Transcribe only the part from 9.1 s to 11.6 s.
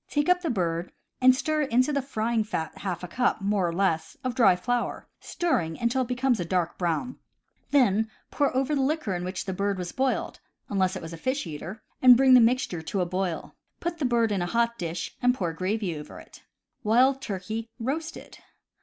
in which the bird was boiled (unless it was a fish